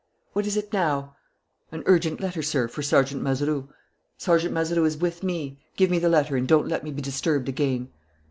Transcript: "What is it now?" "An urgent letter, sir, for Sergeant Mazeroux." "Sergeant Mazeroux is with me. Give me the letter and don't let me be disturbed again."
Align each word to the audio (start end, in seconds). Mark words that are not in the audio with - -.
"What 0.33 0.47
is 0.47 0.57
it 0.57 0.73
now?" 0.73 1.15
"An 1.71 1.83
urgent 1.85 2.19
letter, 2.19 2.41
sir, 2.41 2.67
for 2.67 2.81
Sergeant 2.81 3.21
Mazeroux." 3.21 3.69
"Sergeant 4.17 4.51
Mazeroux 4.51 4.85
is 4.85 4.97
with 4.97 5.21
me. 5.21 5.59
Give 5.75 5.91
me 5.91 5.99
the 5.99 6.09
letter 6.09 6.35
and 6.35 6.47
don't 6.47 6.67
let 6.67 6.83
me 6.83 6.89
be 6.89 7.03
disturbed 7.03 7.47
again." 7.47 7.89